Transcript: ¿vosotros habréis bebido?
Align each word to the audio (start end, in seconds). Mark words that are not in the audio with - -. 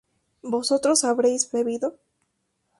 ¿vosotros 0.41 1.03
habréis 1.03 1.51
bebido? 1.51 1.99